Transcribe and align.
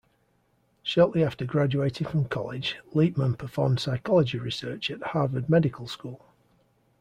Shortly 0.81 1.23
after 1.23 1.45
graduating 1.45 2.07
from 2.07 2.25
college, 2.25 2.77
Liebman 2.95 3.37
performed 3.37 3.79
psychology 3.79 4.39
research 4.39 4.89
at 4.89 5.03
Harvard 5.03 5.47
Medical 5.47 5.85
School. 5.87 6.25